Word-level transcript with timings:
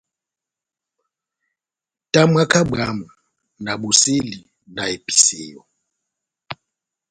Tamwaka 2.13 2.59
bwámu 2.69 3.07
na 3.63 3.73
bosɛli 3.81 4.37
na 4.75 4.83
episiyo. 4.95 5.61